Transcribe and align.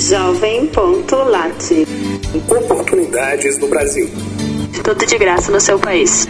Jovem.lat. 0.00 1.86
Oportunidades 2.48 3.58
no 3.58 3.68
Brasil. 3.68 4.08
Tudo 4.82 5.04
de 5.04 5.18
graça 5.18 5.52
no 5.52 5.60
seu 5.60 5.78
país. 5.78 6.26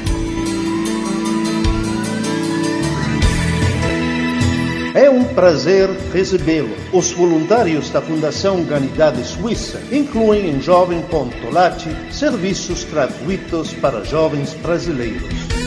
É 4.93 5.09
um 5.09 5.23
prazer 5.23 5.89
recebê-lo. 6.13 6.75
Os 6.93 7.13
voluntários 7.13 7.91
da 7.91 8.03
Fundação 8.03 8.57
Humanidade 8.57 9.25
Suíça 9.25 9.81
incluem 9.93 10.51
em 10.51 10.61
Jovem.lat 10.61 11.87
serviços 12.11 12.83
gratuitos 12.83 13.73
para 13.75 14.03
jovens 14.03 14.53
brasileiros. 14.55 15.60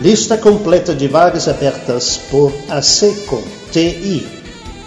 Lista 0.00 0.38
completa 0.38 0.94
de 0.94 1.08
vagas 1.08 1.48
abertas 1.48 2.20
por 2.30 2.52
ASECO 2.68 3.42
TI. 3.72 4.28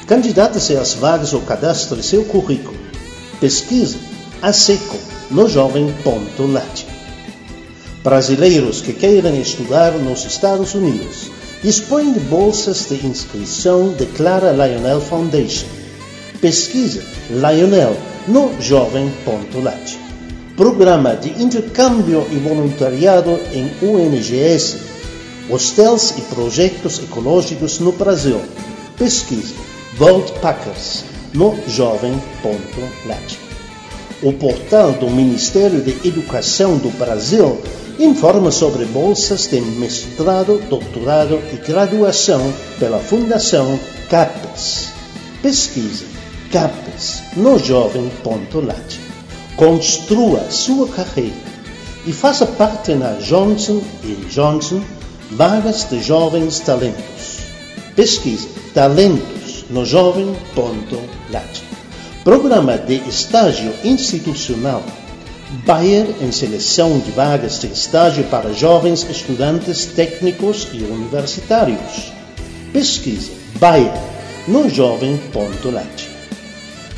Candidate-se 0.08 0.78
às 0.78 0.94
vagas 0.94 1.34
ou 1.34 1.42
cadastre 1.42 2.02
seu 2.02 2.24
currículo. 2.24 2.78
Pesquise 3.42 3.98
ASECO 4.42 4.98
no 5.30 5.50
Jovem.lat. 5.50 6.86
Brasileiros 8.02 8.80
que 8.80 8.94
queiram 8.94 9.36
estudar 9.36 9.92
nos 9.92 10.24
Estados 10.24 10.76
Unidos 10.76 11.30
dispõem 11.62 12.14
de 12.14 12.20
bolsas 12.22 12.88
de 12.90 13.06
inscrição 13.06 13.90
de 13.92 14.06
Clara 14.06 14.52
Lionel 14.54 15.02
Foundation. 15.02 15.68
Pesquisa 16.40 17.04
Lionel 17.30 17.98
no 18.30 18.50
Jovem.lat. 18.62 20.00
Programa 20.56 21.18
de 21.18 21.30
intercâmbio 21.42 22.26
e 22.32 22.36
voluntariado 22.36 23.38
em 23.52 23.70
UNGS. 23.82 24.91
Hostels 25.52 26.12
e 26.18 26.22
projetos 26.34 27.00
ecológicos 27.00 27.80
no 27.80 27.92
Brasil. 27.92 28.40
Pesquisa 28.98 29.54
World 30.00 30.32
Packers 30.40 31.04
no 31.34 31.54
Jovem.lat. 31.68 33.38
O 34.24 34.32
portal 34.32 34.94
do 34.94 35.10
Ministério 35.10 35.82
de 35.82 36.08
Educação 36.08 36.78
do 36.78 36.90
Brasil 36.98 37.60
informa 38.00 38.50
sobre 38.50 38.86
bolsas 38.86 39.48
de 39.48 39.60
mestrado, 39.60 40.58
doutorado 40.70 41.38
e 41.52 41.58
graduação 41.58 42.54
pela 42.80 43.00
Fundação 43.00 43.78
CAPES. 44.10 44.88
Pesquise 45.42 46.06
CAPES 46.50 47.24
no 47.36 47.60
jovem.lat. 47.60 49.00
Construa 49.58 50.50
sua 50.50 50.88
carreira 50.88 51.36
e 52.08 52.14
faça 52.14 52.46
parte 52.46 52.94
na 52.94 53.16
Johnson 53.16 53.82
Johnson 54.30 54.82
Vagas 55.32 55.88
de 55.90 56.02
Jovens 56.02 56.60
Talentos. 56.60 57.40
Pesquise 57.96 58.50
Talentos 58.74 59.64
no 59.70 59.86
jovem.lat. 59.86 61.62
Programa 62.22 62.78
de 62.78 62.96
estágio 63.08 63.74
institucional 63.82 64.84
Bayer 65.66 66.06
em 66.22 66.34
seleção 66.34 67.00
de 67.00 67.12
vagas 67.12 67.60
de 67.60 67.68
estágio 67.68 68.26
para 68.26 68.52
jovens 68.52 69.04
estudantes 69.10 69.86
técnicos 69.86 70.68
e 70.74 70.84
universitários. 70.84 72.12
Pesquisa 72.74 73.32
Bayer 73.58 73.94
no 74.50 74.70
jovem.lat. 74.70 76.10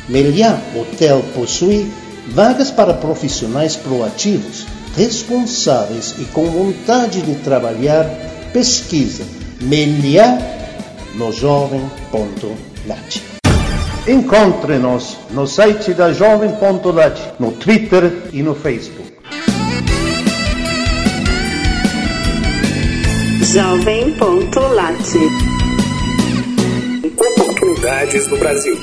Meliá 0.08 0.60
Hotel 0.74 1.24
possui 1.34 1.88
vagas 2.28 2.70
para 2.70 2.94
profissionais 2.94 3.76
proativos, 3.76 4.66
responsáveis 4.96 6.14
e 6.18 6.24
com 6.26 6.44
vontade 6.46 7.22
de 7.22 7.34
trabalhar. 7.36 8.04
Pesquisa 8.52 9.24
Meliá 9.60 10.38
no 11.14 11.32
jovem.lat. 11.32 13.22
Encontre-nos 14.06 15.16
no 15.30 15.46
site 15.46 15.94
da 15.94 16.12
Jovem.lat, 16.12 17.18
no 17.38 17.52
Twitter 17.52 18.28
e 18.32 18.42
no 18.42 18.54
Facebook. 18.54 19.14
Jovem.lat. 23.40 24.98
Oportunidades 27.16 28.28
no 28.28 28.36
Brasil. 28.36 28.76